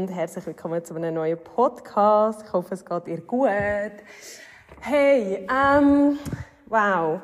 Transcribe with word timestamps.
Und 0.00 0.08
herzlich 0.08 0.46
willkommen 0.46 0.82
zu 0.82 0.94
einem 0.94 1.14
neuen 1.14 1.36
Podcast. 1.36 2.42
Ich 2.46 2.52
hoffe, 2.54 2.72
es 2.72 2.86
geht 2.86 3.06
dir 3.06 3.20
gut. 3.20 3.50
Hey, 4.80 5.46
ähm, 5.46 6.18
wow, 6.66 7.20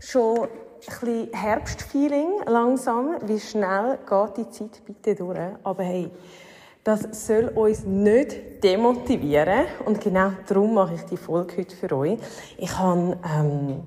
schon 0.00 0.40
ein 0.40 0.48
bisschen 0.84 1.32
Herbstfeeling 1.32 2.40
langsam. 2.46 3.16
Wie 3.26 3.38
schnell 3.38 4.00
geht 4.08 4.36
die 4.38 4.50
Zeit 4.50 4.82
bitte 4.84 5.14
durch? 5.14 5.38
Aber 5.62 5.84
hey, 5.84 6.10
das 6.82 7.06
soll 7.12 7.46
uns 7.54 7.84
nicht 7.84 8.64
demotivieren 8.64 9.66
und 9.84 10.00
genau 10.00 10.32
darum 10.48 10.74
mache 10.74 10.94
ich 10.94 11.02
die 11.02 11.16
Folge 11.16 11.58
heute 11.58 11.76
für 11.76 11.96
euch. 11.96 12.18
Ich 12.58 12.76
habe 12.76 13.16
ähm, 13.24 13.84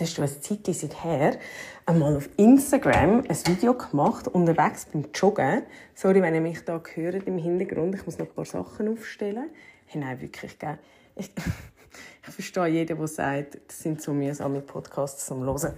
das 0.00 0.08
ist 0.08 0.14
schon 0.16 0.24
eine 0.24 0.40
Zeit 0.40 0.74
seither, 0.74 1.38
einmal 1.84 2.16
auf 2.16 2.30
Instagram 2.38 3.22
ein 3.28 3.46
Video 3.46 3.74
gemacht, 3.74 4.28
unterwegs 4.28 4.86
beim 4.86 5.04
Joggen. 5.12 5.62
Sorry, 5.94 6.22
wenn 6.22 6.34
ihr 6.34 6.40
mich 6.40 6.64
da 6.64 6.80
hört 6.94 7.26
im 7.26 7.36
Hintergrund, 7.36 7.94
ich 7.94 8.06
muss 8.06 8.16
noch 8.16 8.26
ein 8.26 8.32
paar 8.32 8.46
Sachen 8.46 8.88
aufstellen. 8.88 9.50
Hey, 9.86 10.00
nein, 10.00 10.18
wirklich, 10.22 10.58
gell? 10.58 10.78
Ich, 11.16 11.30
ich 12.26 12.34
verstehe 12.34 12.68
jeden, 12.68 12.96
der 12.96 13.06
sagt, 13.08 13.58
das 13.66 13.78
sind 13.78 14.00
so 14.00 14.14
mühsame 14.14 14.62
Podcasts 14.62 15.26
zum 15.26 15.44
Hören. 15.44 15.74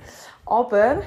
Aber, 0.46 1.02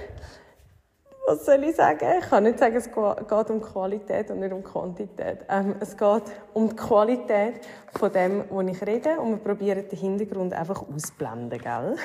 was 1.25 1.45
soll 1.45 1.63
ich 1.63 1.77
sagen? 1.77 2.05
Ich 2.19 2.29
kann 2.29 2.43
nicht 2.43 2.59
sagen, 2.59 2.75
es 2.75 2.89
geht 2.91 3.49
um 3.49 3.61
Qualität 3.61 4.29
und 4.29 4.41
nicht 4.41 4.51
um 4.51 4.61
Quantität. 4.61 5.45
Ähm, 5.47 5.75
es 5.79 5.95
geht 5.95 6.23
um 6.53 6.67
die 6.67 6.75
Qualität 6.75 7.61
von 7.97 8.11
dem, 8.11 8.43
was 8.49 8.67
ich 8.67 8.85
rede 8.85 9.21
und 9.21 9.29
wir 9.29 9.37
probieren 9.37 9.87
den 9.87 9.97
Hintergrund 9.97 10.53
einfach 10.53 10.83
ausblenden, 10.93 11.61
gell? 11.61 11.95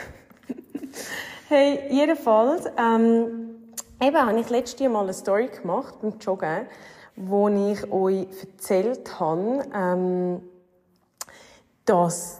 Hey, 1.51 1.81
jedenfalls, 1.91 2.67
ähm, 2.79 3.57
eben 4.01 4.17
habe 4.17 4.39
ich 4.39 4.49
letztes 4.51 4.89
Mal 4.89 5.03
eine 5.03 5.13
Story 5.13 5.49
gemacht 5.49 5.97
beim 6.01 6.17
Joggen, 6.21 6.67
wo 7.17 7.49
ich 7.49 7.91
euch 7.91 8.29
erzählt 8.41 9.19
habe, 9.19 9.65
ähm, 9.75 10.43
dass, 11.85 12.39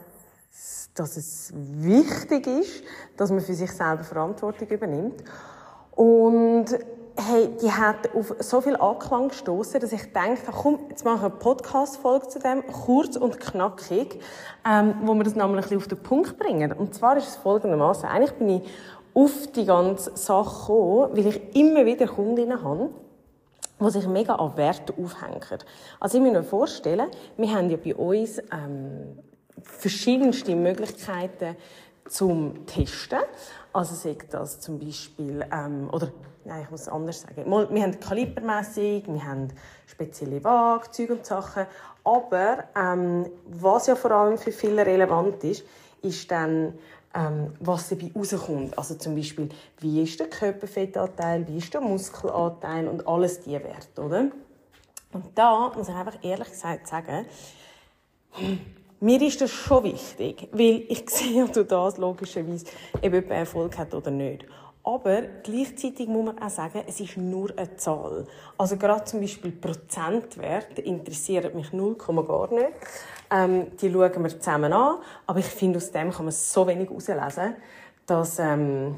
dass 0.95 1.17
es 1.17 1.51
wichtig 1.53 2.47
ist, 2.47 2.85
dass 3.17 3.31
man 3.31 3.41
für 3.41 3.53
sich 3.53 3.69
selber 3.69 4.05
Verantwortung 4.05 4.69
übernimmt. 4.69 5.21
Und 5.91 6.67
hey, 7.17 7.49
die 7.61 7.69
hat 7.69 8.15
auf 8.15 8.33
so 8.39 8.61
viel 8.61 8.77
Anklang 8.77 9.27
gestoßen, 9.27 9.81
dass 9.81 9.91
ich 9.91 10.13
dachte, 10.13 10.51
komm, 10.53 10.79
jetzt 10.89 11.03
mache 11.03 11.17
ich 11.17 11.23
eine 11.23 11.31
Podcast-Folge 11.31 12.29
zu 12.29 12.39
dem, 12.39 12.65
kurz 12.65 13.17
und 13.17 13.41
knackig, 13.41 14.21
ähm, 14.65 14.95
wo 15.03 15.13
wir 15.15 15.25
das 15.25 15.33
bisschen 15.33 15.77
auf 15.77 15.87
den 15.89 16.01
Punkt 16.01 16.39
bringen. 16.39 16.71
Und 16.71 16.95
zwar 16.95 17.17
ist 17.17 17.27
es 17.27 17.35
folgendermaßen: 17.35 18.07
Eigentlich 18.07 18.33
bin 18.35 18.49
ich 18.49 18.71
auf 19.13 19.47
die 19.55 19.65
ganze 19.65 20.15
Sache 20.15 20.67
gekommen, 20.67 21.17
weil 21.17 21.27
ich 21.27 21.55
immer 21.55 21.85
wieder 21.85 22.07
Kundinnen 22.07 22.63
habe, 22.63 22.89
die 23.79 23.89
sich 23.89 24.07
mega 24.07 24.35
an 24.35 24.55
Werte 24.57 24.93
aufhängen. 24.93 25.41
Also 25.99 26.17
ich 26.17 26.23
muss 26.23 26.33
mir 26.33 26.43
vorstellen, 26.43 27.09
wir 27.37 27.53
haben 27.53 27.69
ja 27.69 27.77
bei 27.77 27.95
uns 27.95 28.39
ähm, 28.51 29.17
verschiedenste 29.63 30.55
Möglichkeiten 30.55 31.55
zum 32.07 32.65
Testen. 32.65 33.19
Also 33.73 33.95
sagt 33.95 34.33
das 34.33 34.59
zum 34.59 34.79
Beispiel, 34.79 35.45
ähm, 35.51 35.89
oder 35.91 36.11
nein, 36.45 36.63
ich 36.63 36.71
muss 36.71 36.81
es 36.81 36.89
anders 36.89 37.21
sagen. 37.21 37.45
Wir 37.45 37.83
haben 37.83 37.99
Kalibermessung, 37.99 39.03
wir 39.07 39.25
haben 39.25 39.47
spezielle 39.87 40.43
Waage, 40.43 41.11
und 41.11 41.25
Sachen. 41.25 41.65
Aber 42.03 42.65
ähm, 42.75 43.27
was 43.45 43.87
ja 43.87 43.95
vor 43.95 44.11
allem 44.11 44.37
für 44.37 44.51
viele 44.51 44.85
relevant 44.85 45.43
ist, 45.43 45.63
ist 46.01 46.29
dann, 46.31 46.73
ähm, 47.13 47.53
was 47.59 47.89
dabei 47.89 48.11
rauskommt. 48.15 48.77
Also 48.77 48.95
zum 48.95 49.15
Beispiel, 49.15 49.49
wie 49.79 50.03
ist 50.03 50.19
der 50.19 50.27
Körperfettanteil, 50.27 51.47
wie 51.47 51.57
ist 51.57 51.73
der 51.73 51.81
Muskelanteil 51.81 52.87
und 52.87 53.07
alles 53.07 53.41
diese 53.41 53.63
Werte, 53.63 54.01
oder? 54.01 54.31
Und 55.13 55.25
da 55.35 55.71
muss 55.75 55.89
ich 55.89 55.95
einfach 55.95 56.23
ehrlich 56.23 56.49
gesagt 56.49 56.87
sagen, 56.87 57.25
mir 59.01 59.21
ist 59.21 59.41
das 59.41 59.51
schon 59.51 59.83
wichtig, 59.83 60.47
weil 60.51 60.83
ich 60.87 61.03
sehe 61.09 61.45
durch 61.47 61.67
das 61.67 61.97
logischerweise, 61.97 62.65
ob 62.93 63.03
jemand 63.03 63.31
Erfolg 63.31 63.77
hat 63.77 63.93
oder 63.93 64.11
nicht. 64.11 64.45
Aber 64.83 65.21
gleichzeitig 65.43 66.07
muss 66.07 66.25
man 66.25 66.39
auch 66.39 66.49
sagen, 66.49 66.83
es 66.87 66.99
ist 66.99 67.15
nur 67.15 67.51
eine 67.55 67.75
Zahl. 67.75 68.25
Also 68.57 68.77
gerade 68.77 69.03
zum 69.05 69.21
Beispiel 69.21 69.51
Prozentwert 69.51 70.79
interessiert 70.79 71.53
mich 71.53 71.71
0, 71.71 71.95
gar 71.95 72.51
nicht. 72.51 72.71
Ähm, 73.29 73.67
die 73.79 73.91
schauen 73.91 74.23
wir 74.23 74.39
zusammen 74.39 74.73
an. 74.73 74.97
Aber 75.27 75.39
ich 75.39 75.45
finde, 75.45 75.77
aus 75.77 75.91
dem 75.91 76.11
kann 76.11 76.25
man 76.25 76.31
so 76.31 76.65
wenig 76.65 76.89
herauslesen, 76.89 77.55
dass, 78.07 78.39
ähm, 78.39 78.95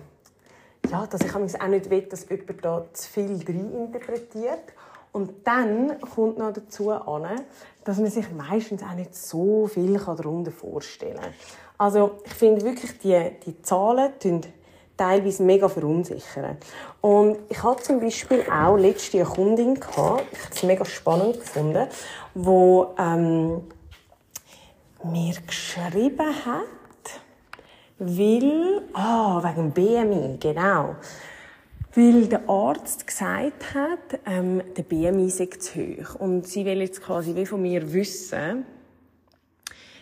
ja, 0.89 1.05
dass 1.05 1.21
ich 1.21 1.35
auch 1.35 1.67
nicht 1.67 1.89
will, 1.89 2.01
dass 2.03 2.29
jemand 2.29 2.63
da 2.63 2.85
zu 2.93 3.09
viel 3.09 3.39
drin 3.43 3.73
interpretiert. 3.73 4.73
Und 5.11 5.45
dann 5.45 5.99
kommt 5.99 6.37
noch 6.37 6.53
dazu 6.53 6.91
an, 6.91 7.41
dass 7.83 7.97
man 7.97 8.09
sich 8.09 8.31
meistens 8.31 8.81
auch 8.81 8.95
nicht 8.95 9.13
so 9.15 9.67
viel 9.67 9.99
darunter 9.99 10.51
vorstellen 10.51 11.19
kann. 11.19 11.33
Also 11.77 12.19
ich 12.23 12.33
finde 12.33 12.63
wirklich, 12.63 12.97
die, 12.99 13.31
die 13.45 13.61
Zahlen 13.61 14.17
tun 14.17 14.41
teilweise 14.97 15.43
mega 15.43 15.67
verunsichern. 15.67 16.57
Und 17.01 17.37
ich 17.49 17.61
hatte 17.63 17.83
zum 17.83 17.99
Beispiel 17.99 18.45
auch 18.51 18.77
letzte 18.77 19.19
eine 19.19 19.27
Kundin 19.27 19.75
gehabt, 19.75 20.25
ich 20.31 20.39
habe 20.39 20.55
es 20.55 20.63
mega 20.63 20.85
spannend 20.85 21.39
gefunden, 21.39 21.87
wo 22.33 22.93
ähm, 22.97 23.61
mir 25.03 25.35
geschrieben 25.45 26.45
hat, 26.45 26.63
weil, 27.99 28.81
ah, 28.93 29.41
wegen 29.43 29.71
BMI, 29.71 30.37
genau. 30.39 30.95
Weil 31.95 32.25
der 32.27 32.49
Arzt 32.49 33.05
gesagt 33.05 33.75
hat, 33.75 34.19
ähm, 34.25 34.63
der 34.75 34.83
BMI 34.83 35.29
sei 35.29 35.45
zu 35.45 35.79
hoch. 35.79 36.15
Und 36.15 36.47
sie 36.47 36.65
will 36.65 36.81
jetzt 36.81 37.01
quasi 37.01 37.35
wie 37.35 37.45
von 37.45 37.61
mir 37.61 37.93
wissen, 37.93 38.65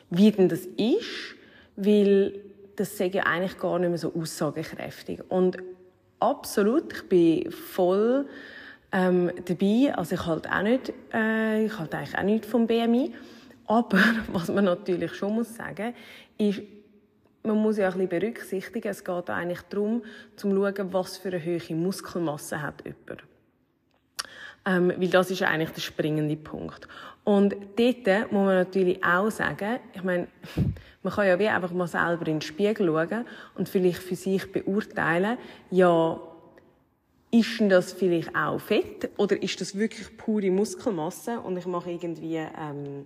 wie 0.09 0.31
denn 0.31 0.47
das 0.47 0.62
ist, 0.78 1.35
weil 1.75 2.50
das 2.81 2.97
sei 2.97 3.06
ja 3.08 3.24
eigentlich 3.24 3.59
gar 3.59 3.78
nicht 3.78 3.90
mehr 3.90 3.97
so 4.00 4.12
aussagekräftig. 4.16 5.22
Und 5.30 5.58
absolut, 6.19 6.92
ich 6.94 7.08
bin 7.08 7.52
voll 7.52 8.28
ähm, 8.92 9.31
dabei. 9.46 9.94
Also 9.96 10.16
ich 10.16 10.25
halte 10.25 10.52
auch 10.52 10.64
nicht, 10.64 10.92
äh, 11.14 11.66
ich 11.66 11.78
halte 11.78 11.97
eigentlich 11.97 12.18
auch 12.18 12.24
nicht 12.24 12.46
vom 12.46 12.66
BMI. 12.66 13.14
Aber 13.68 14.00
was 14.34 14.47
man 14.50 14.66
natürlich 14.66 15.14
schon 15.14 15.36
muss 15.36 15.56
sagen, 15.56 15.94
ist, 16.40 16.62
man 17.44 17.58
muss 17.58 17.78
ja 17.78 17.88
ein 17.88 17.94
bisschen 17.94 18.09
berücksichtigen, 18.09 18.88
es 18.88 19.03
geht 19.03 19.30
eigentlich 19.30 19.62
darum, 19.69 20.03
zu 20.36 20.50
schauen, 20.50 20.94
was 20.94 21.18
für 21.18 21.30
eine 21.30 21.44
hohe 21.44 21.75
Muskelmasse 21.75 22.63
hat 22.63 22.84
jemand. 22.84 23.24
Ähm, 24.66 24.94
weil 24.95 25.07
das 25.07 25.31
ist 25.31 25.41
eigentlich 25.41 25.72
der 25.72 25.81
springende 25.81 26.35
Punkt. 26.35 26.88
Und 27.23 27.55
dort 27.75 28.31
muss 28.31 28.45
man 28.45 28.55
natürlich 28.55 29.03
auch 29.03 29.31
sagen, 29.31 29.79
ich 29.94 30.03
meine, 30.03 30.27
man 31.03 31.13
kann 31.13 31.27
ja 31.27 31.39
wie 31.39 31.47
einfach 31.47 31.72
mal 31.72 31.88
selber 31.88 32.27
in 32.27 32.35
den 32.35 32.41
Spiegel 32.41 32.88
schauen 32.88 33.25
und 33.55 33.69
vielleicht 33.69 34.00
für 34.00 34.16
sich 34.16 34.51
beurteilen, 34.51 35.38
ja, 35.71 36.19
ist 37.31 37.59
denn 37.59 37.69
das 37.69 37.94
vielleicht 37.94 38.35
auch 38.35 38.59
Fett 38.59 39.09
oder 39.17 39.41
ist 39.41 39.61
das 39.61 39.77
wirklich 39.77 40.17
pure 40.17 40.51
Muskelmasse 40.51 41.39
und 41.39 41.57
ich 41.57 41.66
mache 41.66 41.91
irgendwie 41.91 42.35
ähm, 42.35 43.05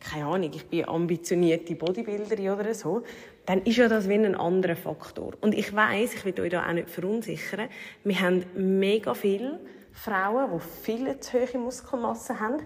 keine 0.00 0.26
Ahnung, 0.26 0.50
ich 0.54 0.66
bin 0.66 0.88
ambitionierte 0.88 1.74
Bodybuilderin 1.74 2.50
oder 2.50 2.74
so, 2.74 3.02
dann 3.46 3.62
ist 3.62 3.76
ja 3.76 3.88
das 3.88 4.08
wie 4.08 4.14
ein 4.14 4.34
anderer 4.34 4.76
Faktor. 4.76 5.32
Und 5.40 5.54
ich 5.54 5.74
weiß, 5.74 6.14
ich 6.14 6.24
will 6.24 6.40
euch 6.40 6.50
da 6.50 6.66
auch 6.66 6.72
nicht 6.72 6.88
verunsichern, 6.88 7.68
wir 8.04 8.20
haben 8.20 8.44
mega 8.54 9.14
viele 9.14 9.58
Frauen, 9.92 10.50
die 10.54 10.82
viel 10.82 11.20
zu 11.20 11.38
hohe 11.38 11.58
Muskelmasse 11.58 12.38
haben, 12.38 12.62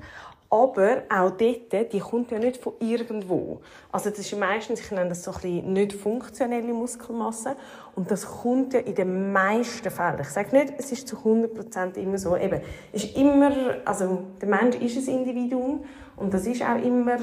aber 0.53 1.05
auch 1.09 1.31
dort, 1.31 1.93
die 1.95 1.99
kommt 1.99 2.31
ja 2.31 2.39
nicht 2.39 2.59
von 2.59 2.75
irgendwo. 2.79 3.63
Also 3.91 4.11
das 4.11 4.19
ist 4.19 4.39
meistens, 4.39 4.81
ich 4.81 4.91
nenne 4.91 5.09
das 5.09 5.25
so 5.25 5.31
ein 5.31 5.41
bisschen 5.41 5.73
nicht 5.73 5.95
funktionelle 5.95 6.75
Muskelmasse. 6.75 7.57
Und 7.97 8.11
das 8.11 8.27
kommt 8.27 8.75
ja 8.75 8.81
in 8.81 8.95
den 8.95 9.33
meisten 9.33 9.91
Fällen. 9.91 10.21
Ich 10.21 10.29
sage 10.29 10.55
nicht, 10.55 10.75
es 10.77 10.93
ist 10.93 11.09
zu 11.09 11.17
100% 11.17 11.97
immer 11.97 12.19
so. 12.19 12.37
Eben, 12.37 12.61
ist 12.93 13.17
immer, 13.17 13.51
also 13.87 14.25
der 14.43 14.49
Mensch 14.49 14.77
ist 14.77 15.09
ein 15.09 15.21
Individuum 15.21 15.85
und 16.17 16.35
das 16.35 16.45
ist 16.45 16.61
auch 16.61 16.77
immer 16.77 17.17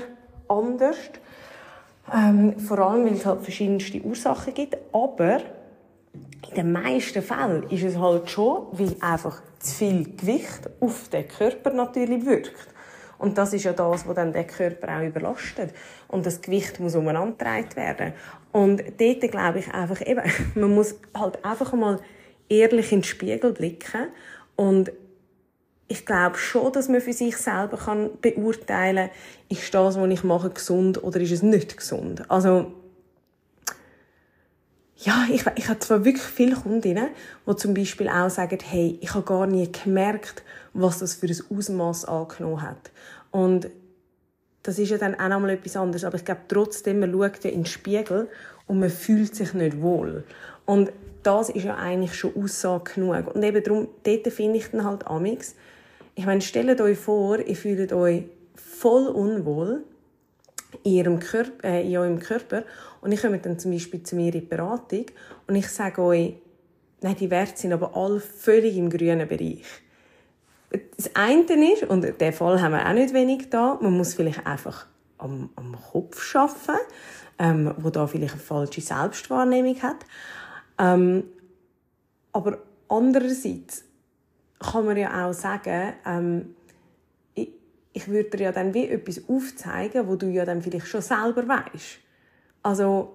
anders. 0.47 0.97
Ähm, 2.11 2.57
vor 2.57 2.79
allem, 2.79 3.05
weil 3.05 3.13
es 3.13 3.27
halt 3.27 3.41
verschiedenste 3.41 4.01
Ursachen 4.01 4.55
gibt. 4.55 4.75
Aber 4.91 5.39
in 6.47 6.55
den 6.55 6.71
meisten 6.71 7.21
Fällen 7.21 7.63
ist 7.69 7.83
es 7.83 7.97
halt 7.97 8.29
schon, 8.29 8.67
weil 8.71 8.95
einfach 9.01 9.41
zu 9.59 9.75
viel 9.75 10.15
Gewicht 10.15 10.69
auf 10.79 11.09
den 11.09 11.27
Körper 11.27 11.71
natürlich 11.71 12.25
wirkt. 12.25 12.53
Und 13.17 13.37
das 13.37 13.53
ist 13.53 13.65
ja 13.65 13.73
das, 13.73 14.07
was 14.07 14.15
dann 14.15 14.31
der 14.31 14.45
Körper 14.45 14.97
auch 14.97 15.05
überlastet. 15.05 15.73
Und 16.07 16.25
das 16.25 16.41
Gewicht 16.41 16.79
muss 16.79 16.95
umeinandergetragen 16.95 17.75
werden. 17.75 18.13
Und 18.51 18.81
dort 18.97 19.31
glaube 19.31 19.59
ich 19.59 19.73
einfach 19.73 20.01
eben, 20.07 20.23
man 20.55 20.73
muss 20.73 20.95
halt 21.13 21.43
einfach 21.43 21.73
mal 21.73 21.99
ehrlich 22.47 22.91
in 22.91 22.99
den 22.99 23.03
Spiegel 23.03 23.53
blicken 23.53 24.07
und 24.55 24.91
ich 25.91 26.05
glaube 26.05 26.37
schon, 26.37 26.71
dass 26.71 26.87
man 26.87 27.01
für 27.01 27.13
sich 27.13 27.35
selber 27.37 27.77
kann 27.77 28.11
beurteilen 28.21 29.09
kann, 29.09 29.57
ist 29.57 29.73
das, 29.73 29.99
was 29.99 30.09
ich 30.09 30.23
mache, 30.23 30.51
gesund 30.51 31.03
oder 31.03 31.19
ist 31.19 31.31
es 31.31 31.41
nicht 31.41 31.77
gesund. 31.77 32.29
Also, 32.29 32.71
ja, 35.01 35.25
ich, 35.31 35.45
ich 35.55 35.69
habe 35.69 35.79
zwar 35.79 36.03
wirklich 36.03 36.25
viele 36.25 36.55
Kundinnen, 36.55 37.09
die 37.47 37.55
zum 37.55 37.73
Beispiel 37.73 38.09
auch 38.09 38.29
sagen, 38.29 38.59
hey, 38.61 38.97
ich 39.01 39.13
habe 39.13 39.23
gar 39.23 39.47
nie 39.47 39.71
gemerkt, 39.71 40.43
was 40.73 40.99
das 40.99 41.15
für 41.15 41.27
ein 41.27 41.57
Ausmaß 41.57 42.05
angenommen 42.05 42.61
hat. 42.61 42.91
Und 43.31 43.69
das 44.63 44.77
ist 44.77 44.89
ja 44.89 44.97
dann 44.97 45.15
auch 45.15 45.29
nochmal 45.29 45.51
etwas 45.51 45.77
anderes. 45.77 46.03
Aber 46.03 46.17
ich 46.17 46.25
glaube 46.25 46.41
trotzdem, 46.49 46.99
man 46.99 47.13
schaut 47.13 47.43
ja 47.45 47.49
in 47.49 47.61
den 47.61 47.65
Spiegel 47.65 48.27
und 48.67 48.79
man 48.79 48.89
fühlt 48.89 49.35
sich 49.35 49.53
nicht 49.53 49.81
wohl. 49.81 50.25
Und 50.65 50.91
das 51.23 51.49
ist 51.49 51.63
ja 51.63 51.75
eigentlich 51.75 52.15
schon 52.15 52.35
Aussage 52.35 52.95
genug. 52.95 53.33
Und 53.33 53.41
eben 53.43 53.63
darum, 53.63 53.87
dort 54.03 54.27
finde 54.27 54.57
ich 54.57 54.67
dann 54.67 54.83
halt 54.83 55.07
amix, 55.07 55.55
ich 56.15 56.25
meine, 56.25 56.41
stellt 56.41 56.81
euch 56.81 56.97
vor, 56.97 57.39
ihr 57.39 57.55
fühlt 57.55 57.93
euch 57.93 58.25
voll 58.55 59.07
unwohl 59.07 59.85
in, 60.83 60.91
ihrem 60.91 61.19
Körper, 61.19 61.67
äh, 61.67 61.87
in 61.87 61.97
eurem 61.97 62.19
Körper 62.19 62.63
und 63.01 63.11
ich 63.11 63.21
komme 63.21 63.39
dann 63.39 63.59
zum 63.59 63.71
Beispiel 63.71 64.03
zu 64.03 64.15
mir 64.15 64.33
in 64.33 64.47
Beratung 64.47 65.05
und 65.47 65.55
ich 65.55 65.67
sage 65.67 66.01
euch, 66.01 66.35
nein, 67.01 67.15
die 67.19 67.29
Werte 67.29 67.57
sind 67.57 67.73
aber 67.73 67.95
alle 67.95 68.19
völlig 68.19 68.77
im 68.77 68.89
grünen 68.89 69.27
Bereich. 69.27 69.63
Das 70.97 71.15
eine 71.15 71.73
ist, 71.73 71.83
und 71.83 72.21
den 72.21 72.33
Fall 72.33 72.61
haben 72.61 72.73
wir 72.73 72.87
auch 72.87 72.93
nicht 72.93 73.13
wenig 73.13 73.49
da, 73.49 73.79
man 73.81 73.97
muss 73.97 74.13
vielleicht 74.13 74.45
einfach 74.45 74.85
am, 75.17 75.49
am 75.55 75.75
Kopf 75.91 76.35
arbeiten, 76.35 76.79
ähm, 77.39 77.73
wo 77.77 77.89
da 77.89 78.05
vielleicht 78.05 78.33
eine 78.33 78.41
falsche 78.41 78.81
Selbstwahrnehmung 78.81 79.81
hat. 79.81 80.05
Ähm, 80.77 81.23
aber 82.31 82.59
andererseits 82.87 83.83
kann 84.59 84.85
man 84.85 84.97
ja 84.97 85.25
auch 85.25 85.33
sagen, 85.33 85.93
ähm, 86.05 86.55
ich, 87.99 88.07
würde 88.07 88.37
dir 88.37 88.45
ja 88.45 88.51
dann 88.51 88.73
wie 88.73 88.87
etwas 88.87 89.21
aufzeigen, 89.27 90.07
wo 90.07 90.15
du 90.15 90.27
ja 90.27 90.45
dann 90.45 90.61
vielleicht 90.61 90.87
schon 90.87 91.01
selber 91.01 91.47
weißt. 91.47 91.99
Also 92.63 93.13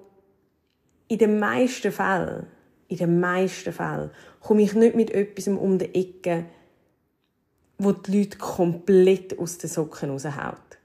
in 1.08 1.18
den 1.18 1.38
meisten 1.38 1.92
Fällen, 1.92 2.46
in 2.88 2.96
den 2.96 3.20
meisten 3.20 3.72
Fällen 3.72 4.10
komme 4.40 4.62
ich 4.62 4.74
nicht 4.74 4.94
mit 4.94 5.10
etwas 5.10 5.48
um 5.48 5.78
die 5.78 5.94
Ecke, 5.94 6.46
wo 7.78 7.92
die 7.92 8.18
Leute 8.18 8.38
komplett 8.38 9.38
aus 9.38 9.58
den 9.58 9.70
Socken 9.70 10.10
raushaut. 10.10 10.78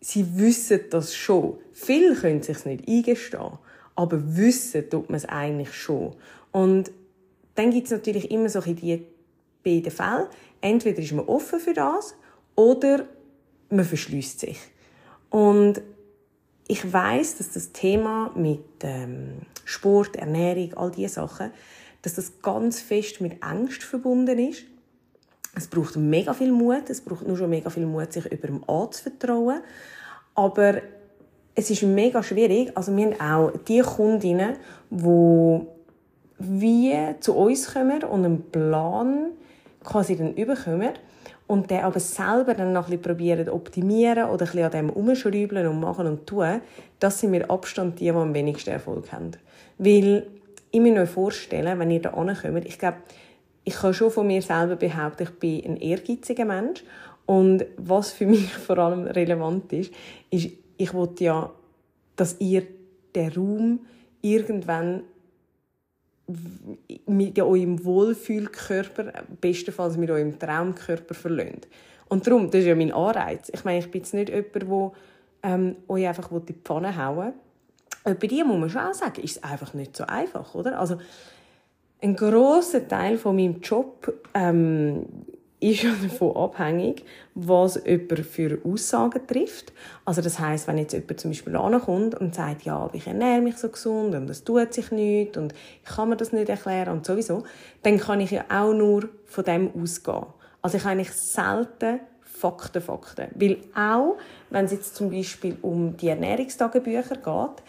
Sie 0.00 0.38
wissen 0.38 0.80
das 0.90 1.14
schon. 1.14 1.58
Viele 1.72 2.14
können 2.14 2.42
sich 2.42 2.64
nicht 2.64 2.88
eingestehen, 2.88 3.58
aber 3.94 4.36
wissen 4.36 4.88
tut 4.90 5.08
man 5.08 5.16
es 5.16 5.26
eigentlich 5.26 5.72
schon. 5.72 6.14
Und 6.52 6.90
dann 7.54 7.70
gibt 7.70 7.86
es 7.86 7.92
natürlich 7.92 8.30
immer 8.30 8.48
so 8.48 8.60
die 8.60 9.04
beiden 9.64 9.90
Fälle. 9.90 10.28
Entweder 10.60 11.00
ist 11.00 11.12
man 11.12 11.26
offen 11.26 11.58
für 11.60 11.74
das 11.74 12.14
oder 12.54 13.06
man 13.70 13.84
verschließt 13.84 14.40
sich. 14.40 14.58
Und 15.30 15.82
ich 16.66 16.90
weiß, 16.92 17.38
dass 17.38 17.52
das 17.52 17.72
Thema 17.72 18.30
mit 18.34 18.64
ähm, 18.82 19.42
Sport, 19.64 20.16
Ernährung, 20.16 20.74
all 20.74 20.90
diese 20.90 21.14
Sachen, 21.14 21.50
dass 22.02 22.14
das 22.14 22.40
ganz 22.42 22.80
fest 22.80 23.20
mit 23.20 23.42
Angst 23.42 23.82
verbunden 23.82 24.38
ist. 24.38 24.64
Es 25.54 25.66
braucht 25.66 25.96
mega 25.96 26.34
viel 26.34 26.52
Mut, 26.52 26.88
es 26.88 27.00
braucht 27.00 27.26
nur 27.26 27.36
schon 27.36 27.50
mega 27.50 27.70
viel 27.70 27.86
Mut, 27.86 28.12
sich 28.12 28.26
über 28.26 28.46
dem 28.46 28.68
anzuvertrauen. 28.68 29.62
Aber 30.34 30.82
es 31.54 31.70
ist 31.70 31.82
mega 31.82 32.22
schwierig. 32.22 32.70
Also 32.76 32.96
wir 32.96 33.16
haben 33.18 33.20
auch 33.20 33.58
die 33.66 33.80
Kundinnen, 33.80 34.56
die 34.90 35.60
wie 36.38 36.94
zu 37.18 37.34
uns 37.34 37.72
kommen 37.72 38.04
und 38.04 38.24
einen 38.24 38.50
Plan 38.50 39.30
quasi 39.82 40.16
dann 40.16 40.34
überkommen 40.34 40.92
und 41.48 41.70
der 41.70 41.86
aber 41.86 41.98
selber 41.98 42.54
dann 42.54 42.72
noch 42.72 42.84
ein 42.84 42.90
bisschen 42.90 43.02
probieren 43.02 43.48
optimieren 43.48 44.28
oder 44.28 44.44
ein 44.44 44.52
bisschen 44.52 44.64
an 44.64 44.70
dem 44.70 44.90
umschrauben 44.90 45.66
und 45.66 45.80
machen 45.80 46.06
und 46.06 46.26
tun, 46.26 46.60
das 47.00 47.18
sind 47.18 47.30
mit 47.32 47.50
Abstand 47.50 47.98
die, 47.98 48.04
die 48.04 48.10
am 48.10 48.34
wenigsten 48.34 48.70
Erfolg 48.70 49.10
haben. 49.10 49.32
Weil 49.78 50.26
ich 50.70 50.80
mir 50.80 50.92
noch 50.92 51.08
vorstellen, 51.08 51.78
wenn 51.78 51.90
ihr 51.90 52.02
da 52.02 52.10
ankommt, 52.10 52.66
ich 52.66 52.78
glaube, 52.78 52.98
ich 53.64 53.74
kann 53.74 53.94
schon 53.94 54.10
von 54.10 54.26
mir 54.26 54.42
selber 54.42 54.76
behaupten, 54.76 55.24
ich 55.24 55.38
bin 55.38 55.64
ein 55.64 55.76
ehrgeiziger 55.78 56.44
Mensch 56.44 56.84
und 57.24 57.64
was 57.78 58.12
für 58.12 58.26
mich 58.26 58.52
vor 58.52 58.78
allem 58.78 59.06
relevant 59.06 59.72
ist, 59.72 59.92
ist, 60.30 60.50
ich 60.76 60.94
will 60.94 61.08
ja, 61.18 61.50
dass 62.16 62.36
ihr 62.40 62.62
den 63.14 63.32
Raum 63.32 63.80
irgendwann 64.20 65.02
mit 67.06 67.40
eurem 67.40 67.84
Wohlfühlkörper, 67.84 69.12
bestenfalls 69.40 69.96
mit 69.96 70.10
eurem 70.10 70.38
Traumkörper 70.38 71.14
verlöhnt. 71.14 71.66
Und 72.08 72.26
darum, 72.26 72.50
das 72.50 72.60
ist 72.60 72.66
ja 72.66 72.74
mein 72.74 72.92
Anreiz. 72.92 73.50
Ich 73.52 73.64
meine, 73.64 73.78
ich 73.78 73.90
bin 73.90 74.02
jetzt 74.02 74.14
nicht 74.14 74.28
jemand, 74.28 74.54
der 74.54 74.92
ähm, 75.42 75.76
euch 75.88 76.06
einfach 76.06 76.30
in 76.30 76.46
die 76.46 76.52
Pfanne 76.54 76.96
hauen 76.96 77.32
will. 78.04 78.14
Bei 78.14 78.26
dir 78.26 78.44
muss 78.44 78.58
man 78.58 78.70
schon 78.70 78.80
auch 78.82 78.94
sagen, 78.94 79.22
ist 79.22 79.36
es 79.36 79.42
einfach 79.42 79.74
nicht 79.74 79.96
so 79.96 80.04
einfach, 80.04 80.54
oder? 80.54 80.78
Also, 80.78 80.98
ein 82.00 82.14
grosser 82.14 82.86
Teil 82.86 83.18
von 83.18 83.36
meinem 83.36 83.60
Job 83.60 84.12
ähm, 84.34 85.04
ist 85.60 85.82
ja 85.82 85.90
davon 86.02 86.36
abhängig, 86.36 87.04
was 87.34 87.80
jemand 87.84 88.20
für 88.20 88.58
Aussagen 88.64 89.26
trifft. 89.26 89.72
Also 90.04 90.22
das 90.22 90.38
heißt, 90.38 90.68
wenn 90.68 90.78
jetzt 90.78 90.92
jemand 90.92 91.20
zum 91.20 91.30
Beispiel 91.30 91.56
ankommt 91.56 92.14
und 92.14 92.34
sagt, 92.34 92.62
ja, 92.62 92.88
ich 92.92 93.06
ernähre 93.06 93.40
mich 93.40 93.56
so 93.56 93.68
gesund 93.68 94.14
und 94.14 94.28
das 94.28 94.44
tut 94.44 94.72
sich 94.72 94.90
nicht 94.92 95.36
und 95.36 95.52
ich 95.82 95.88
kann 95.88 96.08
mir 96.08 96.16
das 96.16 96.32
nicht 96.32 96.48
erklären 96.48 96.92
und 96.92 97.06
sowieso, 97.06 97.44
dann 97.82 97.98
kann 97.98 98.20
ich 98.20 98.30
ja 98.30 98.44
auch 98.48 98.72
nur 98.72 99.08
von 99.24 99.44
dem 99.44 99.70
ausgehen. 99.74 100.26
Also 100.62 100.76
ich 100.76 100.84
habe 100.84 100.92
eigentlich 100.92 101.12
selten 101.12 102.00
Fakten, 102.22 102.80
Fakten. 102.80 103.28
Weil 103.34 103.58
auch, 103.74 104.16
wenn 104.50 104.64
es 104.64 104.72
jetzt 104.72 104.94
zum 104.94 105.10
Beispiel 105.10 105.56
um 105.62 105.96
die 105.96 106.08
Ernährungstagebücher 106.08 107.16
geht, 107.16 107.64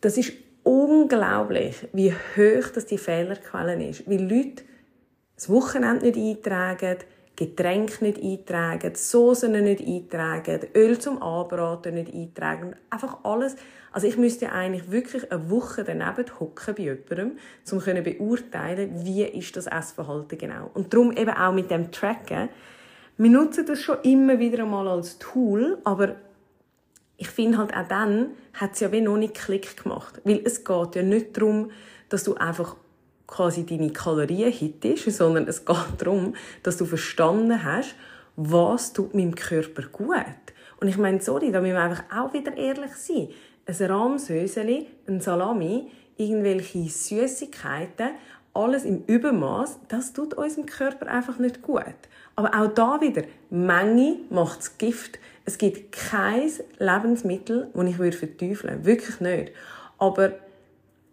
das 0.00 0.16
ist 0.16 0.32
unglaublich, 0.62 1.86
wie 1.92 2.12
hoch 2.12 2.68
das 2.74 2.86
die 2.86 2.98
Fehlerquelle 2.98 3.88
ist. 3.88 4.08
Weil 4.08 4.22
Leute 4.22 4.64
das 5.40 5.48
Wochenende 5.48 6.04
nicht 6.04 6.18
eintragen, 6.18 6.98
Getränke 7.34 8.04
nicht 8.04 8.22
eintragen, 8.22 8.94
Soßen 8.94 9.50
nicht 9.50 9.80
eintragen, 9.80 10.60
Öl 10.76 10.98
zum 10.98 11.22
Anbraten 11.22 11.94
nicht 11.94 12.12
eintragen. 12.12 12.76
Einfach 12.90 13.20
alles. 13.22 13.56
Also 13.90 14.06
ich 14.06 14.18
müsste 14.18 14.52
eigentlich 14.52 14.90
wirklich 14.90 15.32
eine 15.32 15.48
Woche 15.48 15.82
daneben 15.82 16.26
hocken 16.38 16.74
bei 16.74 16.82
jemandem, 16.82 17.30
um 17.30 17.38
zu 17.64 17.78
beurteilen, 17.78 19.02
wie 19.02 19.24
ist 19.24 19.56
das 19.56 19.66
Essverhalten 19.66 20.36
genau. 20.36 20.70
Und 20.74 20.92
darum 20.92 21.10
eben 21.12 21.30
auch 21.30 21.54
mit 21.54 21.70
dem 21.70 21.90
Tracken. 21.90 22.50
Wir 23.16 23.30
nutzen 23.30 23.64
das 23.64 23.80
schon 23.80 23.96
immer 24.02 24.38
wieder 24.38 24.64
einmal 24.64 24.88
als 24.88 25.18
Tool, 25.18 25.78
aber 25.84 26.16
ich 27.16 27.30
finde 27.30 27.56
halt 27.56 27.74
auch 27.74 27.88
dann 27.88 28.32
hat 28.52 28.74
es 28.74 28.80
ja 28.80 28.92
wie 28.92 29.00
noch 29.00 29.16
nicht 29.16 29.34
Klick 29.34 29.82
gemacht. 29.82 30.20
Weil 30.24 30.42
es 30.44 30.64
geht 30.64 30.96
ja 30.96 31.02
nicht 31.02 31.34
darum, 31.34 31.70
dass 32.10 32.24
du 32.24 32.34
einfach 32.34 32.76
quasi 33.30 33.64
deine 33.64 33.92
Kalorien 33.92 34.52
hittest, 34.52 35.10
sondern 35.12 35.46
es 35.48 35.64
geht 35.64 35.76
darum, 35.98 36.34
dass 36.62 36.76
du 36.76 36.84
verstanden 36.84 37.64
hast, 37.64 37.94
was 38.36 38.92
tut 38.92 39.14
meinem 39.14 39.34
Körper 39.34 39.84
gut. 39.90 40.14
Und 40.80 40.88
ich 40.88 40.98
meine, 40.98 41.20
sorry, 41.20 41.52
da 41.52 41.60
müssen 41.60 41.74
wir 41.74 41.82
einfach 41.82 42.04
auch 42.14 42.32
wieder 42.32 42.56
ehrlich 42.56 42.92
sein. 42.94 43.28
Ein 43.66 43.90
Rahmsöseli, 43.90 44.88
ein 45.06 45.20
Salami, 45.20 45.90
irgendwelche 46.16 46.88
Süßigkeiten, 46.88 48.10
alles 48.52 48.84
im 48.84 49.04
Übermaß, 49.06 49.78
das 49.88 50.12
tut 50.12 50.34
unserem 50.34 50.66
Körper 50.66 51.06
einfach 51.06 51.38
nicht 51.38 51.62
gut. 51.62 51.84
Aber 52.34 52.50
auch 52.54 52.68
da 52.68 53.00
wieder, 53.00 53.22
Menge 53.50 54.16
macht 54.30 54.58
das 54.58 54.78
Gift. 54.78 55.18
Es 55.44 55.56
gibt 55.56 55.92
kein 55.92 56.50
Lebensmittel, 56.78 57.70
das 57.72 57.88
ich 57.88 58.16
verteufeln 58.16 58.74
würde. 58.74 58.84
Wirklich 58.84 59.20
nicht. 59.20 59.52
Aber 59.98 60.32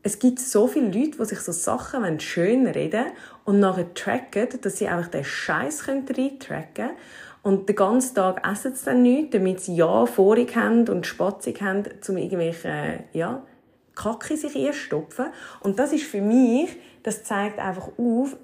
es 0.08 0.20
gibt 0.20 0.40
so 0.40 0.68
viele 0.68 0.86
Leute, 0.86 1.18
die 1.18 1.26
sich 1.26 1.40
so 1.42 1.52
Sachen 1.52 2.18
schön 2.22 2.66
reden 2.66 3.08
und 3.44 3.60
nachher 3.60 3.94
tracken, 3.94 4.48
dass 4.62 4.78
sie 4.78 4.88
einfach 4.88 5.12
den 5.12 5.26
Scheiß 5.26 5.90
reintracken 5.90 6.74
können. 6.74 6.92
Und 7.44 7.68
den 7.68 7.76
ganzen 7.76 8.16
Tag 8.16 8.48
essen 8.50 8.74
sie 8.74 8.86
dann 8.86 9.02
nichts, 9.02 9.32
damit 9.32 9.60
sie 9.60 9.76
ja 9.76 10.06
vorig 10.06 10.56
haben 10.56 10.88
und 10.88 11.06
spatzig 11.06 11.62
haben, 11.62 11.84
um 12.08 12.18
irgendwelche, 12.18 13.04
ja, 13.12 13.44
Kacke 13.96 14.38
sich 14.38 14.56
einstopfen. 14.56 15.26
Und 15.60 15.78
das 15.78 15.92
ist 15.92 16.06
für 16.06 16.22
mich, 16.22 16.70
das 17.04 17.26
zeigt 17.26 17.60
einfach 17.60 17.90
auf, 17.98 18.38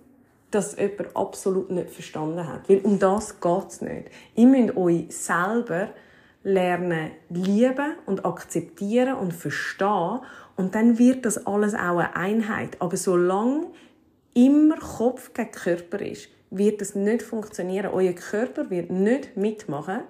dass 0.51 0.75
jemand 0.75 1.15
absolut 1.15 1.71
nicht 1.71 1.91
verstanden 1.91 2.45
hat. 2.45 2.67
Weil 2.67 2.79
um 2.79 2.99
das 2.99 3.39
geht 3.39 3.67
es 3.69 3.79
nicht. 3.79 4.09
Ihr 4.35 4.47
müsst 4.47 4.75
euch 4.75 5.05
selber 5.09 5.87
lernen, 6.43 7.11
lieben 7.29 7.93
und 8.05 8.25
akzeptieren 8.25 9.15
und 9.15 9.33
verstehen 9.33 10.19
und 10.55 10.75
dann 10.75 10.99
wird 10.99 11.25
das 11.25 11.45
alles 11.45 11.73
auch 11.73 11.97
eine 11.97 12.15
Einheit. 12.15 12.77
Aber 12.79 12.97
solange 12.97 13.67
immer 14.33 14.77
Kopf 14.77 15.33
gegen 15.33 15.51
Körper 15.51 16.01
ist, 16.01 16.29
wird 16.49 16.81
das 16.81 16.95
nicht 16.95 17.23
funktionieren. 17.23 17.87
Euer 17.87 18.13
Körper 18.13 18.69
wird 18.69 18.91
nicht 18.91 19.35
mitmachen, 19.35 20.01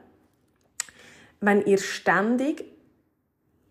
wenn 1.39 1.65
ihr 1.65 1.77
ständig 1.77 2.65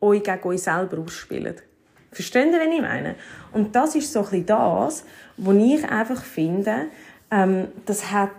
euch 0.00 0.22
gegen 0.22 0.44
euch 0.44 0.62
selber 0.62 0.98
ausspielt. 0.98 1.62
Versteht 2.10 2.52
ihr, 2.52 2.60
was 2.60 2.74
ich 2.74 2.82
meine? 2.82 3.14
Und 3.52 3.74
das 3.74 3.94
ist 3.94 4.12
so 4.12 4.26
ein 4.30 4.44
das, 4.44 5.04
was 5.36 5.56
ich 5.56 5.84
einfach 5.84 6.22
finde, 6.22 6.88
ähm, 7.30 7.68
das 7.86 8.10
hat, 8.10 8.30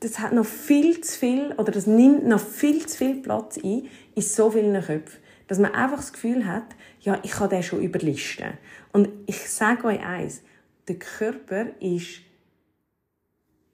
das 0.00 0.18
hat 0.20 0.32
noch 0.32 0.46
viel 0.46 1.00
zu 1.00 1.18
viel, 1.18 1.52
oder 1.56 1.72
das 1.72 1.86
nimmt 1.86 2.26
noch 2.26 2.40
viel 2.40 2.86
zu 2.86 2.96
viel 2.96 3.16
Platz 3.16 3.58
ein, 3.58 3.88
in 4.14 4.22
so 4.22 4.50
vielen 4.50 4.80
Köpfen. 4.80 5.25
Dass 5.48 5.58
man 5.58 5.74
einfach 5.74 5.98
das 5.98 6.12
Gefühl 6.12 6.46
hat, 6.46 6.74
ja, 7.00 7.18
ich 7.22 7.30
kann 7.32 7.50
den 7.50 7.62
schon 7.62 7.82
überlisten. 7.82 8.54
Und 8.92 9.08
ich 9.26 9.48
sage 9.48 9.84
euch 9.84 10.00
eins, 10.00 10.42
der 10.88 10.98
Körper 10.98 11.66
ist 11.80 12.20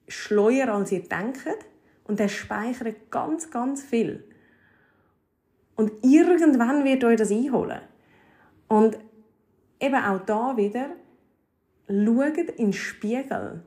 schleuer, 0.07 0.69
als 0.69 0.91
ihr 0.91 1.03
denkt, 1.03 1.47
und 2.05 2.19
der 2.19 2.27
speichert 2.27 3.09
ganz, 3.09 3.49
ganz 3.49 3.81
viel. 3.81 4.23
Und 5.75 5.91
irgendwann 6.03 6.83
wird 6.83 7.03
euch 7.03 7.17
das 7.17 7.31
einholen. 7.31 7.81
Und 8.67 8.97
eben 9.79 9.95
auch 9.95 10.19
da 10.25 10.55
wieder, 10.57 10.91
schaut 11.87 12.37
in 12.37 12.55
den 12.57 12.73
Spiegel 12.73 13.63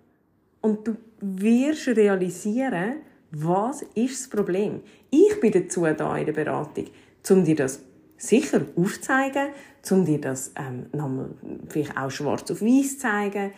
und 0.60 0.86
du 0.86 0.96
wirst 1.20 1.88
realisieren, 1.88 2.96
was 3.30 3.82
ist 3.94 4.20
das 4.20 4.28
Problem. 4.28 4.82
Ich 5.10 5.40
bin 5.40 5.52
dazu 5.52 5.84
da 5.84 6.16
in 6.16 6.26
der 6.26 6.32
Beratung, 6.32 6.86
um 7.28 7.44
dir 7.44 7.56
das 7.56 7.80
sicher 8.16 8.62
aufzuzeigen, 8.76 9.48
um 9.90 10.04
dir 10.04 10.20
das 10.20 10.52
ähm, 10.56 10.86
nochmal 10.92 11.30
vielleicht 11.68 11.96
auch 11.96 12.10
schwarz 12.10 12.50
auf 12.50 12.60
weiß 12.60 12.98
zeigen, 12.98 13.52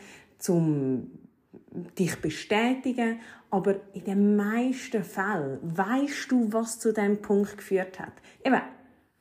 um 0.48 1.10
dich 1.98 2.16
bestätigen, 2.20 3.20
aber 3.50 3.76
in 3.94 4.04
den 4.04 4.36
meisten 4.36 5.02
Fällen 5.04 5.58
weißt 5.62 6.30
du, 6.30 6.52
was 6.52 6.78
zu 6.78 6.92
diesem 6.92 7.22
Punkt 7.22 7.56
geführt 7.56 7.98
hat. 7.98 8.12
Eben, 8.44 8.60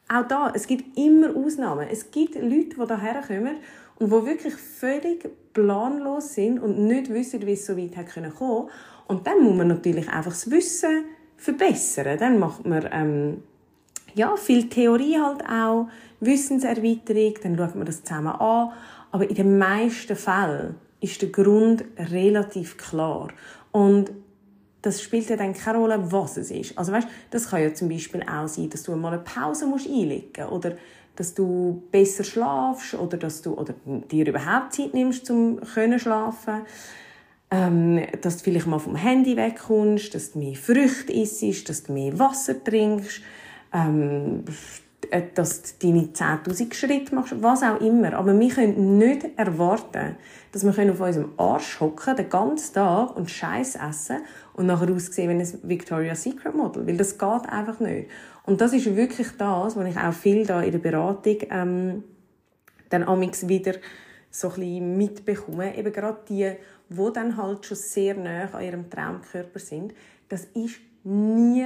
auch 0.10 0.28
da, 0.28 0.52
es 0.56 0.68
gibt 0.68 0.98
immer 0.98 1.36
Ausnahmen. 1.36 1.88
Es 1.90 2.12
gibt 2.12 2.36
Leute, 2.36 2.76
die 2.80 2.88
daher 2.88 3.22
kommen 3.22 3.58
und 4.00 4.08
die 4.08 4.26
wirklich 4.26 4.56
völlig 4.56 5.30
planlos 5.54 6.34
sind 6.34 6.60
und 6.60 6.80
nicht 6.80 7.10
wissen, 7.10 7.46
wie 7.46 7.54
es 7.54 7.66
so 7.66 7.78
weit 7.78 7.94
kommen 8.14 8.34
können. 8.34 8.70
Und 9.08 9.28
dann 9.28 9.44
muss 9.44 9.56
man 9.56 9.68
natürlich 9.68 10.08
einfach 10.10 10.32
das 10.32 10.50
Wissen 10.52 11.06
verbessern. 11.36 12.18
Dann 12.18 12.40
macht 12.40 12.66
man 12.66 12.88
ähm, 12.92 13.44
ja, 14.18 14.36
viel 14.36 14.68
Theorie 14.68 15.18
halt 15.20 15.44
auch, 15.48 15.88
Wissenserweiterung, 16.20 17.36
dann 17.44 17.58
schaut 17.58 17.76
man 17.76 17.86
das 17.86 18.04
zusammen 18.04 18.34
an. 18.34 18.72
Aber 19.12 19.30
in 19.30 19.36
den 19.36 19.58
meisten 19.58 20.16
Fällen 20.16 20.76
ist 21.00 21.22
der 21.22 21.30
Grund 21.30 21.86
relativ 21.98 22.78
klar. 22.78 23.30
Und 23.72 24.12
das 24.82 25.02
spielt 25.02 25.30
ja 25.30 25.36
dann 25.36 25.54
keine 25.54 25.78
Rolle, 25.78 26.12
was 26.12 26.38
es 26.38 26.50
ist. 26.50 26.78
Also 26.78 26.92
weißt, 26.92 27.08
das 27.30 27.50
kann 27.50 27.62
ja 27.62 27.74
zum 27.74 27.90
Beispiel 27.90 28.24
auch 28.24 28.48
sein, 28.48 28.70
dass 28.70 28.84
du 28.84 28.96
mal 28.96 29.14
eine 29.14 29.22
Pause 29.22 29.68
musst 29.68 29.88
einlegen 29.88 30.48
oder 30.48 30.74
dass 31.16 31.34
du 31.34 31.84
besser 31.92 32.24
schlafst 32.24 32.94
oder 32.94 33.18
dass 33.18 33.42
du 33.42 33.54
oder 33.54 33.74
dir 34.12 34.28
überhaupt 34.28 34.74
Zeit 34.74 34.94
nimmst 34.94 35.26
zum 35.26 35.60
können 35.62 36.00
schlafen. 36.00 36.62
Ähm, 37.50 38.02
dass 38.22 38.38
du 38.38 38.44
vielleicht 38.44 38.68
mal 38.68 38.80
vom 38.80 38.96
Handy 38.96 39.38
wegkommst, 39.38 40.14
dass 40.14 40.34
du 40.34 40.40
mehr 40.40 40.56
Früchte 40.56 41.14
isst, 41.14 41.70
dass 41.70 41.84
du 41.84 41.94
mehr 41.94 42.20
Wasser 42.20 42.62
trinkst, 42.62 43.22
ähm, 43.74 44.44
äh, 45.12 45.24
dass 45.34 45.62
du 45.62 45.88
deine 45.88 46.08
10.000 46.08 46.74
Schritte 46.74 47.16
machst, 47.16 47.42
was 47.42 47.64
auch 47.64 47.80
immer. 47.80 48.14
Aber 48.14 48.38
wir 48.38 48.50
können 48.50 48.98
nicht 48.98 49.28
erwarten, 49.38 50.16
dass 50.52 50.64
wir 50.64 50.92
auf 50.92 51.00
unserem 51.00 51.34
Arsch 51.38 51.80
hocken 51.80 52.16
den 52.16 52.30
ganzen 52.30 52.74
Tag 52.74 53.16
und 53.16 53.30
Scheiß 53.30 53.76
essen 53.76 54.18
und 54.54 54.66
nachher 54.66 54.92
aussehen 54.92 55.30
wie 55.30 55.42
ein 55.42 55.70
Victoria's 55.70 56.24
Secret 56.24 56.56
Model, 56.56 56.88
weil 56.88 56.98
das 56.98 57.18
geht 57.18 57.50
einfach 57.50 57.80
nicht. 57.80 58.10
Und 58.46 58.60
das 58.60 58.74
ist 58.74 58.96
wirklich 58.96 59.28
das, 59.38 59.76
was 59.76 59.88
ich 59.88 59.98
auch 59.98 60.14
viel 60.14 60.46
da 60.46 60.62
in 60.62 60.72
der 60.72 60.80
Beratung 60.80 61.38
ähm, 61.52 62.04
dann 62.90 63.04
amix 63.04 63.48
wieder 63.48 63.74
so 64.32 64.50
ein 64.50 64.56
bisschen 64.56 64.98
mitbekomme. 64.98 65.78
Eben 65.78 65.94
gerade 65.94 66.20
die, 66.28 66.52
die 66.90 67.14
dann 67.14 67.38
halt 67.38 67.66
schon 67.66 67.78
sehr 67.78 68.16
nah 68.16 68.50
an 68.52 68.64
ihrem 68.64 68.90
Traumkörper 68.90 69.60
sind, 69.60 69.94
das 70.30 70.46
ist 70.54 70.80
nie 71.04 71.66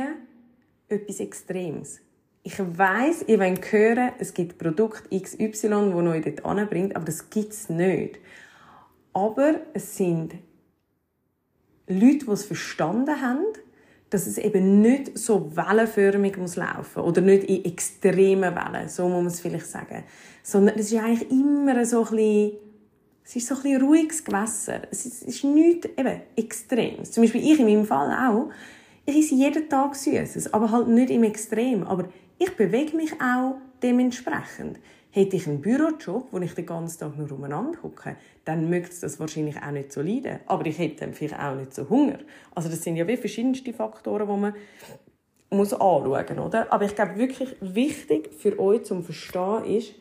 etwas 0.95 1.19
Extremes 1.19 2.01
ich 2.43 2.57
weiß, 2.57 3.25
ihr 3.27 3.39
wollt 3.39 3.71
hören, 3.71 4.11
es 4.19 4.33
gibt 4.33 4.57
Produkt 4.57 5.09
XY, 5.11 5.67
das 5.69 5.93
euch 5.93 6.23
dort 6.23 6.45
anbringt, 6.45 6.95
aber 6.95 7.05
das 7.05 7.29
gibt 7.29 7.53
es 7.53 7.69
nicht. 7.69 8.19
Aber 9.13 9.61
es 9.73 9.97
sind 9.97 10.35
Leute, 11.87 12.25
die 12.25 12.31
es 12.31 12.45
verstanden 12.45 13.21
haben, 13.21 13.45
dass 14.09 14.27
es 14.27 14.37
eben 14.37 14.81
nicht 14.81 15.17
so 15.17 15.55
wellenförmig 15.55 16.37
muss 16.37 16.55
laufen 16.55 17.03
oder 17.03 17.21
nicht 17.21 17.43
in 17.43 17.63
extremen 17.65 18.55
Wellen, 18.55 18.89
so 18.89 19.07
muss 19.07 19.17
man 19.17 19.27
es 19.27 19.39
vielleicht 19.39 19.67
sagen, 19.67 20.03
sondern 20.43 20.79
es 20.79 20.91
ist 20.91 20.99
eigentlich 20.99 21.29
immer 21.29 21.85
so 21.85 22.05
ein 22.05 22.15
bisschen, 22.15 22.51
es 23.23 23.35
ist 23.35 23.47
so 23.47 23.55
ein 23.63 23.81
ruhiges 23.81 24.25
Gewässer. 24.25 24.81
Es 24.89 25.05
ist, 25.05 25.21
es 25.21 25.35
ist 25.35 25.43
nichts 25.43 25.87
eben 25.95 26.21
extremes. 26.35 27.11
Zum 27.11 27.23
Beispiel 27.23 27.43
ich 27.43 27.59
in 27.59 27.65
meinem 27.65 27.85
Fall 27.85 28.11
auch. 28.11 28.49
Ich 29.11 29.17
esse 29.17 29.35
jeden 29.35 29.67
Tag 29.67 29.93
Süßes, 29.93 30.53
aber 30.53 30.71
halt 30.71 30.87
nicht 30.87 31.09
im 31.09 31.23
Extrem. 31.23 31.83
Aber 31.83 32.05
ich 32.39 32.55
bewege 32.55 32.95
mich 32.95 33.11
auch 33.19 33.55
dementsprechend. 33.83 34.79
Hätte 35.09 35.35
ich 35.35 35.47
einen 35.47 35.59
Bürojob, 35.59 36.27
wo 36.31 36.39
ich 36.39 36.53
den 36.53 36.65
ganzen 36.65 36.99
Tag 37.01 37.17
nur 37.17 37.29
umeinander 37.33 37.77
gucke, 37.77 38.15
dann 38.45 38.69
möchte 38.69 39.01
das 39.01 39.19
wahrscheinlich 39.19 39.57
auch 39.61 39.71
nicht 39.71 39.91
so 39.91 40.01
leiden. 40.01 40.39
Aber 40.45 40.65
ich 40.65 40.79
hätte 40.79 41.01
dann 41.01 41.13
vielleicht 41.13 41.37
auch 41.37 41.55
nicht 41.55 41.73
so 41.73 41.89
Hunger. 41.89 42.19
Also 42.55 42.69
das 42.69 42.81
sind 42.83 42.95
ja 42.95 43.05
wie 43.05 43.17
verschiedenste 43.17 43.73
Faktoren, 43.73 44.27
die 44.27 44.41
man 44.41 44.53
muss 45.49 45.73
anschauen 45.73 46.37
muss. 46.37 46.53
Aber 46.53 46.85
ich 46.85 46.95
glaube 46.95 47.17
wirklich 47.17 47.53
wichtig 47.59 48.29
für 48.33 48.57
euch 48.57 48.83
zum 48.83 49.03
Verstehen 49.03 49.65
ist, 49.65 49.93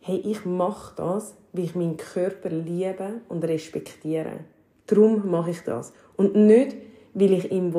hey, 0.00 0.16
ich 0.16 0.44
mache 0.44 0.96
das, 0.96 1.36
weil 1.52 1.62
ich 1.62 1.76
meinen 1.76 1.96
Körper 1.96 2.48
liebe 2.48 3.20
und 3.28 3.44
respektiere. 3.44 4.40
Darum 4.88 5.30
mache 5.30 5.52
ich 5.52 5.60
das. 5.60 5.92
Und 6.16 6.34
nicht, 6.34 6.76
weil 7.16 7.32
ich 7.32 7.50
ihm 7.50 7.74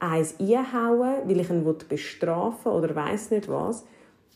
eins 0.00 0.34
einhauen, 0.38 1.22
weil 1.24 1.40
ich 1.40 1.48
ihn 1.48 1.64
bestrafen 1.88 2.72
will 2.72 2.78
oder 2.78 2.94
weiß 2.94 3.30
nicht 3.30 3.48
was, 3.48 3.84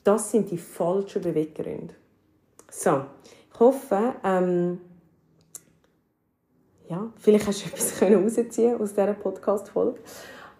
das 0.05 0.31
sind 0.31 0.51
die 0.51 0.59
falschen 0.59 1.23
Beweggründe. 1.23 1.95
So, 2.71 3.05
ich 3.53 3.61
hoffe, 3.61 4.15
ähm, 4.25 4.81
ja, 6.89 7.13
vielleicht 7.19 7.47
hast 7.47 7.65
du 7.65 7.69
etwas 7.73 8.01
herausziehen 8.01 8.81
aus 8.81 8.91
dieser 8.91 9.15
Podcast-Folge. 9.15 10.01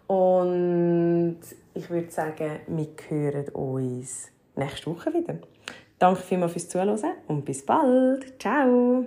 Und 0.07 1.39
ich 1.73 1.89
würde 1.89 2.11
sagen, 2.11 2.59
wir 2.67 2.87
hören 3.09 3.49
uns 3.49 4.29
nächste 4.55 4.87
Woche 4.87 5.13
wieder. 5.13 5.39
Danke 5.97 6.21
vielmals 6.21 6.51
fürs 6.51 6.67
Zuhören 6.67 6.99
und 7.27 7.45
bis 7.45 7.65
bald. 7.65 8.39
Ciao! 8.39 9.05